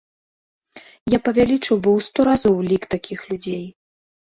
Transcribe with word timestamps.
Я 1.15 1.19
павялічыў 1.29 1.77
бы 1.83 1.89
ў 1.97 2.09
сто 2.09 2.19
разоў 2.31 2.55
лік 2.75 2.83
такіх 2.99 3.19
людзей. 3.33 3.65